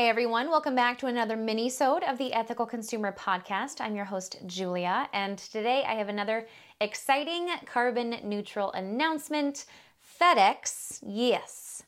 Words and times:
Hey 0.00 0.08
everyone, 0.08 0.48
welcome 0.48 0.74
back 0.74 0.96
to 1.00 1.08
another 1.08 1.36
mini-sode 1.36 2.04
of 2.04 2.16
the 2.16 2.32
Ethical 2.32 2.64
Consumer 2.64 3.12
Podcast. 3.12 3.82
I'm 3.82 3.94
your 3.94 4.06
host, 4.06 4.38
Julia, 4.46 5.10
and 5.12 5.36
today 5.36 5.84
I 5.86 5.92
have 5.92 6.08
another 6.08 6.46
exciting 6.80 7.50
carbon 7.66 8.16
neutral 8.24 8.72
announcement. 8.72 9.66
FedEx, 10.18 11.00
yes, 11.06 11.82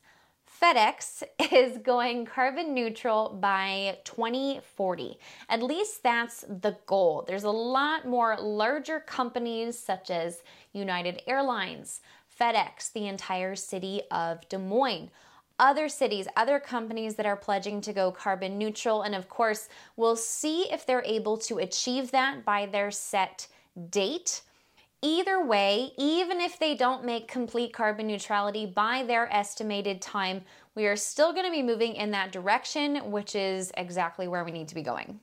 FedEx 0.61 1.23
is 1.51 1.79
going 1.79 2.27
carbon 2.27 2.75
neutral 2.75 3.35
by 3.41 3.97
2040. 4.03 5.17
At 5.49 5.63
least 5.63 6.03
that's 6.03 6.41
the 6.41 6.77
goal. 6.85 7.25
There's 7.27 7.45
a 7.45 7.49
lot 7.49 8.05
more 8.05 8.37
larger 8.39 8.99
companies 8.99 9.79
such 9.79 10.11
as 10.11 10.43
United 10.71 11.23
Airlines, 11.25 12.01
FedEx, 12.39 12.93
the 12.93 13.07
entire 13.07 13.55
city 13.55 14.03
of 14.11 14.47
Des 14.49 14.59
Moines 14.59 15.09
other 15.59 15.87
cities, 15.87 16.27
other 16.35 16.59
companies 16.59 17.15
that 17.15 17.25
are 17.25 17.35
pledging 17.35 17.81
to 17.81 17.93
go 17.93 18.11
carbon 18.11 18.57
neutral. 18.57 19.03
And 19.03 19.15
of 19.15 19.29
course, 19.29 19.69
we'll 19.95 20.15
see 20.15 20.71
if 20.71 20.85
they're 20.85 21.03
able 21.05 21.37
to 21.37 21.59
achieve 21.59 22.11
that 22.11 22.43
by 22.43 22.65
their 22.65 22.91
set 22.91 23.47
date. 23.89 24.41
Either 25.01 25.45
way, 25.45 25.91
even 25.97 26.39
if 26.39 26.57
they 26.57 26.75
don't 26.75 27.03
make 27.03 27.27
complete 27.27 27.73
carbon 27.73 28.07
neutrality 28.07 28.65
by 28.65 29.03
their 29.03 29.31
estimated 29.33 30.01
time, 30.01 30.41
we 30.75 30.85
are 30.85 30.95
still 30.95 31.33
going 31.33 31.45
to 31.45 31.51
be 31.51 31.61
moving 31.61 31.95
in 31.95 32.11
that 32.11 32.31
direction, 32.31 33.11
which 33.11 33.35
is 33.35 33.71
exactly 33.75 34.27
where 34.27 34.45
we 34.45 34.51
need 34.51 34.69
to 34.69 34.75
be 34.75 34.81
going. 34.81 35.19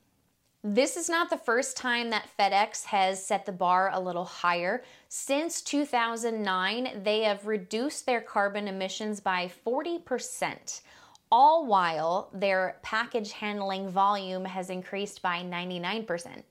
This 0.62 0.98
is 0.98 1.08
not 1.08 1.30
the 1.30 1.38
first 1.38 1.78
time 1.78 2.10
that 2.10 2.28
FedEx 2.38 2.84
has 2.84 3.24
set 3.24 3.46
the 3.46 3.52
bar 3.52 3.90
a 3.94 4.00
little 4.00 4.26
higher. 4.26 4.82
Since 5.08 5.62
2009, 5.62 7.00
they 7.02 7.22
have 7.22 7.46
reduced 7.46 8.04
their 8.04 8.20
carbon 8.20 8.68
emissions 8.68 9.20
by 9.20 9.50
40%, 9.66 10.82
all 11.32 11.64
while 11.64 12.28
their 12.34 12.76
package 12.82 13.32
handling 13.32 13.88
volume 13.88 14.44
has 14.44 14.68
increased 14.68 15.22
by 15.22 15.38
99%. 15.42 16.42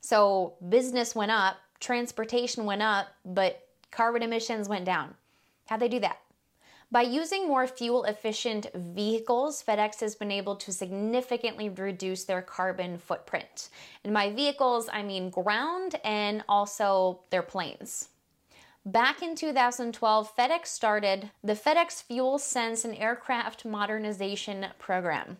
So 0.00 0.54
business 0.68 1.14
went 1.14 1.30
up, 1.30 1.56
transportation 1.78 2.64
went 2.64 2.82
up, 2.82 3.06
but 3.24 3.68
carbon 3.92 4.24
emissions 4.24 4.68
went 4.68 4.84
down. 4.84 5.14
How'd 5.66 5.80
they 5.80 5.88
do 5.88 6.00
that? 6.00 6.18
By 6.92 7.02
using 7.02 7.48
more 7.48 7.66
fuel 7.66 8.04
efficient 8.04 8.68
vehicles, 8.72 9.62
FedEx 9.66 9.98
has 10.00 10.14
been 10.14 10.30
able 10.30 10.54
to 10.56 10.72
significantly 10.72 11.68
reduce 11.68 12.24
their 12.24 12.42
carbon 12.42 12.98
footprint. 12.98 13.70
And 14.04 14.14
by 14.14 14.30
vehicles, 14.30 14.88
I 14.92 15.02
mean 15.02 15.30
ground 15.30 15.96
and 16.04 16.44
also 16.48 17.20
their 17.30 17.42
planes. 17.42 18.10
Back 18.84 19.20
in 19.20 19.34
2012, 19.34 20.36
FedEx 20.36 20.66
started 20.66 21.30
the 21.42 21.54
FedEx 21.54 22.04
Fuel 22.04 22.38
Sense 22.38 22.84
and 22.84 22.94
Aircraft 22.94 23.64
Modernization 23.64 24.66
Program. 24.78 25.38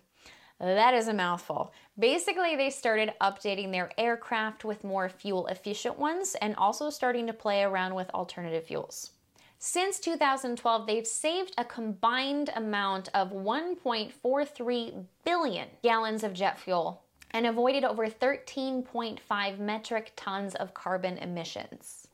That 0.58 0.94
is 0.94 1.06
a 1.06 1.14
mouthful. 1.14 1.72
Basically, 1.96 2.56
they 2.56 2.70
started 2.70 3.12
updating 3.20 3.70
their 3.70 3.92
aircraft 3.96 4.64
with 4.64 4.82
more 4.82 5.08
fuel 5.08 5.46
efficient 5.46 5.96
ones 5.96 6.34
and 6.40 6.56
also 6.56 6.90
starting 6.90 7.28
to 7.28 7.32
play 7.32 7.62
around 7.62 7.94
with 7.94 8.10
alternative 8.10 8.64
fuels. 8.64 9.12
Since 9.58 10.00
2012, 10.00 10.86
they've 10.86 11.06
saved 11.06 11.54
a 11.56 11.64
combined 11.64 12.50
amount 12.54 13.08
of 13.14 13.32
1.43 13.32 15.04
billion 15.24 15.68
gallons 15.82 16.22
of 16.22 16.34
jet 16.34 16.58
fuel 16.58 17.02
and 17.30 17.46
avoided 17.46 17.82
over 17.82 18.06
13.5 18.06 19.58
metric 19.58 20.12
tons 20.14 20.54
of 20.54 20.74
carbon 20.74 21.16
emissions. 21.18 22.08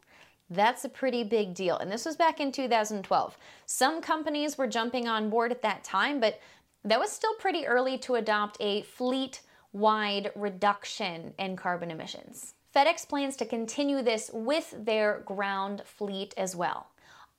That's 0.50 0.84
a 0.84 0.88
pretty 0.88 1.24
big 1.24 1.54
deal. 1.54 1.78
And 1.78 1.90
this 1.90 2.04
was 2.04 2.16
back 2.16 2.38
in 2.38 2.52
2012. 2.52 3.36
Some 3.66 4.00
companies 4.00 4.56
were 4.56 4.66
jumping 4.66 5.08
on 5.08 5.28
board 5.28 5.50
at 5.50 5.62
that 5.62 5.82
time, 5.82 6.20
but 6.20 6.38
that 6.84 7.00
was 7.00 7.10
still 7.10 7.34
pretty 7.34 7.66
early 7.66 7.98
to 7.98 8.14
adopt 8.14 8.56
a 8.60 8.82
fleet 8.82 9.40
wide 9.72 10.30
reduction 10.36 11.34
in 11.38 11.56
carbon 11.56 11.90
emissions. 11.90 12.54
FedEx 12.74 13.08
plans 13.08 13.36
to 13.36 13.44
continue 13.44 14.02
this 14.02 14.30
with 14.32 14.74
their 14.78 15.20
ground 15.26 15.82
fleet 15.84 16.34
as 16.36 16.54
well 16.54 16.86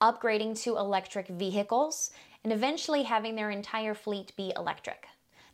upgrading 0.00 0.60
to 0.62 0.76
electric 0.76 1.28
vehicles, 1.28 2.10
and 2.42 2.52
eventually 2.52 3.02
having 3.04 3.34
their 3.34 3.50
entire 3.50 3.94
fleet 3.94 4.32
be 4.36 4.52
electric. 4.56 5.06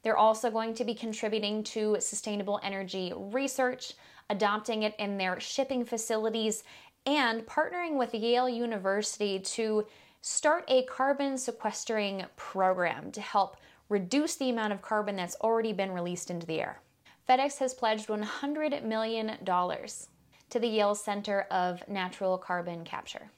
They're 0.03 0.17
also 0.17 0.51
going 0.51 0.75
to 0.75 0.85
be 0.85 0.95
contributing 0.95 1.63
to 1.65 1.97
sustainable 2.01 2.61
energy 2.63 3.13
research, 3.15 3.95
adopting 4.29 4.83
it 4.83 4.95
in 4.99 5.19
their 5.19 5.39
shipping 5.41 5.85
facilities, 5.85 6.65
and 7.07 7.47
partnering 7.47 7.97
with 7.97 8.15
Yale 8.15 8.49
University 8.49 9.39
to 9.39 9.87
start 10.23 10.65
a 10.69 10.85
carbon 10.85 11.39
sequestering 11.39 12.25
program 12.37 13.11
to 13.13 13.21
help 13.21 13.57
reduce 13.89 14.37
the 14.37 14.51
amount 14.51 14.73
of 14.73 14.83
carbon 14.83 15.17
that's 15.17 15.37
already 15.41 15.73
been 15.73 15.93
released 15.93 16.31
into 16.31 16.47
the 16.47 16.61
air. 16.61 16.81
FedEx 17.29 17.59
has 17.59 17.75
pledged 17.75 18.09
$100 18.09 18.83
million 18.85 19.39
to 19.45 20.59
the 20.59 20.67
Yale 20.67 20.95
Center 20.95 21.43
of 21.51 21.87
Natural 21.89 22.37
Carbon 22.39 22.85
Capture. 22.85 23.31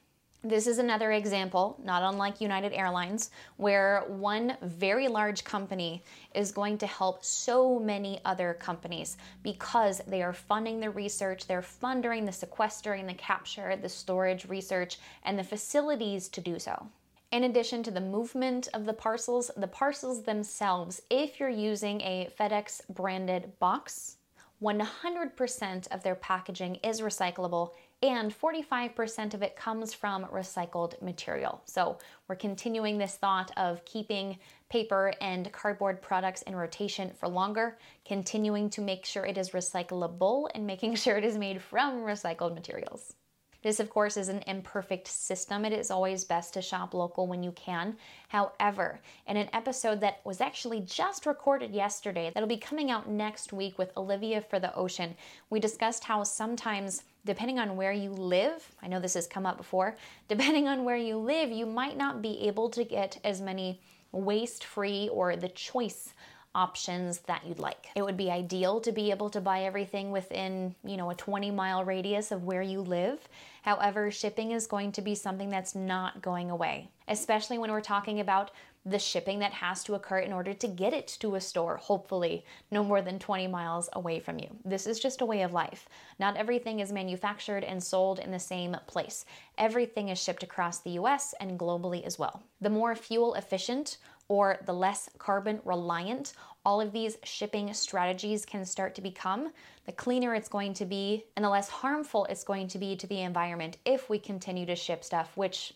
This 0.45 0.67
is 0.67 0.79
another 0.79 1.13
example, 1.13 1.79
not 1.85 2.03
unlike 2.03 2.41
United 2.41 2.73
Airlines, 2.73 3.31
where 3.59 4.03
one 4.09 4.57
very 4.63 5.07
large 5.07 5.45
company 5.45 6.03
is 6.35 6.51
going 6.51 6.79
to 6.79 6.87
help 6.89 7.25
so 7.25 7.79
many 7.79 8.19
other 8.25 8.55
companies 8.55 9.19
because 9.45 10.03
they 10.09 10.21
are 10.21 10.33
funding 10.33 10.81
the 10.81 10.91
research, 10.91 11.47
they're 11.47 11.63
funding 11.63 12.25
the 12.25 12.33
sequestering, 12.33 13.07
the 13.07 13.15
capture, 13.15 13.77
the 13.77 13.89
storage 13.89 14.45
research, 14.47 14.99
and 15.23 15.39
the 15.39 15.45
facilities 15.45 16.29
to 16.31 16.41
do 16.41 16.59
so. 16.59 16.89
In 17.31 17.45
addition 17.45 17.85
to 17.85 17.93
the 17.93 18.01
movement 18.01 18.69
of 18.75 18.85
the 18.85 18.93
parcels, 18.93 19.49
the 19.57 19.69
parcels 19.69 20.25
themselves, 20.25 21.03
if 21.09 21.39
you're 21.39 21.51
using 21.51 22.01
a 22.01 22.29
FedEx 22.37 22.81
branded 22.89 23.57
box, 23.61 24.17
100% 24.61 25.93
of 25.93 26.03
their 26.03 26.15
packaging 26.17 26.77
is 26.83 27.01
recyclable 27.01 27.71
and 28.03 28.37
45% 28.37 29.35
of 29.35 29.43
it 29.43 29.55
comes 29.55 29.95
from 29.95 30.25
recycled 30.27 31.01
material. 31.01 31.63
So 31.67 31.99
we're 32.29 32.35
continuing 32.35 32.99
this 32.99 33.17
thought 33.17 33.53
of 33.57 33.85
keeping 33.85 34.39
paper 34.69 35.15
and 35.21 35.51
cardboard 35.53 36.03
products 36.03 36.43
in 36.43 36.57
rotation 36.57 37.13
for 37.19 37.29
longer, 37.29 37.79
continuing 38.05 38.69
to 38.71 38.81
make 38.81 39.05
sure 39.05 39.25
it 39.25 39.39
is 39.39 39.51
recyclable 39.51 40.49
and 40.55 40.67
making 40.67 40.95
sure 40.97 41.17
it 41.17 41.25
is 41.25 41.39
made 41.39 41.63
from 41.63 42.03
recycled 42.03 42.55
materials. 42.55 43.15
This, 43.63 43.79
of 43.79 43.91
course, 43.91 44.17
is 44.17 44.29
an 44.29 44.43
imperfect 44.47 45.07
system. 45.07 45.65
It 45.65 45.73
is 45.73 45.91
always 45.91 46.25
best 46.25 46.55
to 46.55 46.63
shop 46.63 46.95
local 46.95 47.27
when 47.27 47.43
you 47.43 47.53
can. 47.53 47.97
However, 48.29 49.01
in 49.27 49.37
an 49.37 49.49
episode 49.53 50.01
that 50.01 50.21
was 50.25 50.41
actually 50.41 50.81
just 50.81 51.27
recorded 51.27 51.73
yesterday, 51.73 52.31
that'll 52.33 52.49
be 52.49 52.57
coming 52.57 52.91
out 52.91 53.09
next 53.09 53.53
week 53.53 53.79
with 53.79 53.97
Olivia 53.97 54.41
for 54.41 54.59
the 54.59 54.75
Ocean, 54.75 55.15
we 55.49 55.61
discussed 55.61 56.05
how 56.05 56.25
sometimes 56.25 57.05
depending 57.25 57.61
on 57.61 57.77
where 57.77 57.93
you 57.93 58.11
live, 58.11 58.69
I 58.83 58.89
know 58.89 58.99
this 58.99 59.15
has 59.15 59.29
come 59.29 59.47
up 59.47 59.59
before, 59.59 59.97
depending 60.29 60.67
on 60.67 60.85
where 60.85 60.97
you 60.97 61.17
live, 61.17 61.51
you 61.51 61.67
might 61.67 61.97
not 61.97 62.21
be 62.21 62.47
able 62.49 62.69
to 62.71 62.83
get 62.83 63.19
as 63.23 63.41
many 63.41 63.81
waste 64.11 64.65
free 64.65 65.09
or 65.09 65.37
the 65.37 65.49
choice 65.49 66.15
options 66.55 67.21
that 67.21 67.47
you'd 67.47 67.59
like. 67.59 67.87
It 67.95 68.03
would 68.03 68.17
be 68.17 68.31
ideal 68.31 68.81
to 68.81 68.93
be 68.93 69.11
able 69.11 69.31
to 69.31 69.41
buy 69.41 69.63
everything 69.63 70.11
within, 70.11 70.75
you 70.85 70.97
know, 70.97 71.11
a 71.11 71.15
20 71.15 71.51
mile 71.51 71.85
radius 71.85 72.31
of 72.31 72.45
where 72.45 72.63
you 72.63 72.81
live. 72.81 73.29
However, 73.63 74.11
shipping 74.11 74.51
is 74.51 74.67
going 74.67 74.93
to 74.93 75.03
be 75.03 75.15
something 75.15 75.49
that's 75.49 75.75
not 75.75 76.21
going 76.21 76.51
away, 76.51 76.91
especially 77.09 77.59
when 77.59 77.71
we're 77.71 77.81
talking 77.81 78.21
about 78.21 78.51
the 78.85 78.99
shipping 78.99 79.39
that 79.39 79.53
has 79.53 79.85
to 79.85 79.95
occur 79.95 80.19
in 80.19 80.33
order 80.33 80.53
to 80.53 80.67
get 80.67 80.93
it 80.93 81.07
to 81.21 81.37
a 81.37 81.41
store, 81.41 81.77
hopefully 81.77 82.45
no 82.73 82.83
more 82.83 83.01
than 83.01 83.19
20 83.19 83.47
miles 83.47 83.89
away 83.93 84.19
from 84.19 84.41
you. 84.41 84.49
This 84.65 84.89
is 84.89 84.99
just 84.99 85.21
a 85.21 85.27
way 85.27 85.43
of 85.43 85.53
life. 85.53 85.89
Not 86.19 86.37
everything 86.37 86.81
is 86.81 86.91
manufactured 86.91 87.63
and 87.63 87.81
sold 87.81 88.19
in 88.19 88.33
the 88.33 88.41
same 88.41 88.77
place. 88.89 89.25
Everything 89.57 90.09
is 90.09 90.21
shipped 90.21 90.43
across 90.43 90.81
the 90.81 90.99
US 90.99 91.33
and 91.39 91.59
globally 91.59 92.05
as 92.05 92.19
well. 92.19 92.43
The 92.61 92.71
more 92.71 92.97
fuel 92.97 93.35
efficient 93.35 93.99
or 94.29 94.59
the 94.67 94.73
less 94.73 95.09
carbon 95.19 95.61
reliant 95.65 96.35
all 96.65 96.81
of 96.81 96.93
these 96.93 97.19
shipping 97.25 97.73
strategies 97.75 98.45
can 98.45 98.65
start 98.65 98.95
to 98.95 99.01
become, 99.01 99.51
the 99.87 99.93
cleaner 99.93 100.35
it's 100.35 100.49
going 100.49 100.75
to 100.75 100.85
be 100.85 101.25
and 101.37 101.45
the 101.45 101.49
less 101.49 101.69
harmful 101.69 102.25
it's 102.27 102.45
going 102.45 102.69
to 102.69 102.79
be 102.79 102.95
to 102.97 103.07
the 103.07 103.21
environment 103.21 103.79
if 103.85 104.09
we 104.09 104.19
continue 104.19 104.67
to 104.67 104.77
ship 104.77 105.03
stuff, 105.03 105.37
which 105.37 105.75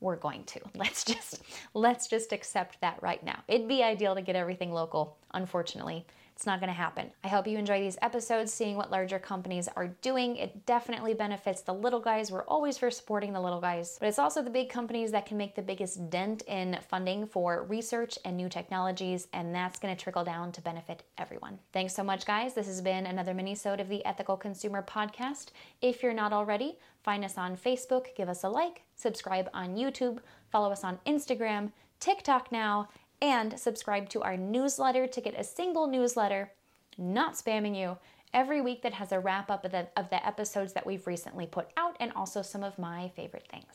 we're 0.00 0.16
going 0.16 0.42
to. 0.44 0.60
Let's 0.74 1.04
just 1.04 1.42
let's 1.74 2.06
just 2.06 2.32
accept 2.32 2.80
that 2.80 3.00
right 3.02 3.22
now. 3.22 3.40
It'd 3.48 3.68
be 3.68 3.82
ideal 3.82 4.14
to 4.14 4.22
get 4.22 4.34
everything 4.34 4.72
local. 4.72 5.18
Unfortunately, 5.34 6.06
it's 6.40 6.46
not 6.46 6.58
going 6.58 6.68
to 6.68 6.74
happen. 6.74 7.10
I 7.22 7.28
hope 7.28 7.46
you 7.46 7.58
enjoy 7.58 7.80
these 7.80 7.98
episodes, 8.00 8.50
seeing 8.50 8.74
what 8.74 8.90
larger 8.90 9.18
companies 9.18 9.68
are 9.76 9.88
doing. 10.00 10.36
It 10.36 10.64
definitely 10.64 11.12
benefits 11.12 11.60
the 11.60 11.74
little 11.74 12.00
guys. 12.00 12.30
We're 12.30 12.46
always 12.46 12.78
for 12.78 12.90
supporting 12.90 13.34
the 13.34 13.40
little 13.42 13.60
guys, 13.60 13.98
but 14.00 14.08
it's 14.08 14.18
also 14.18 14.40
the 14.40 14.48
big 14.48 14.70
companies 14.70 15.12
that 15.12 15.26
can 15.26 15.36
make 15.36 15.54
the 15.54 15.60
biggest 15.60 16.08
dent 16.08 16.40
in 16.48 16.78
funding 16.88 17.26
for 17.26 17.64
research 17.64 18.18
and 18.24 18.38
new 18.38 18.48
technologies, 18.48 19.28
and 19.34 19.54
that's 19.54 19.78
going 19.78 19.94
to 19.94 20.02
trickle 20.02 20.24
down 20.24 20.50
to 20.52 20.62
benefit 20.62 21.02
everyone. 21.18 21.58
Thanks 21.74 21.94
so 21.94 22.02
much, 22.02 22.24
guys. 22.24 22.54
This 22.54 22.68
has 22.68 22.80
been 22.80 23.04
another 23.04 23.34
mini-sode 23.34 23.78
of 23.78 23.90
the 23.90 24.02
Ethical 24.06 24.38
Consumer 24.38 24.82
Podcast. 24.82 25.48
If 25.82 26.02
you're 26.02 26.14
not 26.14 26.32
already, 26.32 26.78
find 27.02 27.22
us 27.22 27.36
on 27.36 27.54
Facebook, 27.54 28.14
give 28.16 28.30
us 28.30 28.44
a 28.44 28.48
like, 28.48 28.80
subscribe 28.96 29.50
on 29.52 29.76
YouTube, 29.76 30.20
follow 30.50 30.72
us 30.72 30.84
on 30.84 31.00
Instagram, 31.06 31.70
TikTok 31.98 32.50
now, 32.50 32.88
and 33.22 33.58
subscribe 33.58 34.08
to 34.10 34.22
our 34.22 34.36
newsletter 34.36 35.06
to 35.06 35.20
get 35.20 35.38
a 35.38 35.44
single 35.44 35.86
newsletter, 35.86 36.52
not 36.98 37.34
spamming 37.34 37.76
you, 37.76 37.98
every 38.32 38.60
week 38.60 38.82
that 38.82 38.94
has 38.94 39.12
a 39.12 39.20
wrap 39.20 39.50
up 39.50 39.64
of 39.64 39.72
the, 39.72 39.88
of 39.96 40.10
the 40.10 40.24
episodes 40.26 40.72
that 40.72 40.86
we've 40.86 41.06
recently 41.06 41.46
put 41.46 41.68
out 41.76 41.96
and 42.00 42.12
also 42.12 42.42
some 42.42 42.62
of 42.62 42.78
my 42.78 43.10
favorite 43.16 43.48
things. 43.50 43.74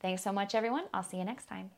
Thanks 0.00 0.22
so 0.22 0.32
much, 0.32 0.54
everyone. 0.54 0.84
I'll 0.94 1.02
see 1.02 1.18
you 1.18 1.24
next 1.24 1.46
time. 1.46 1.70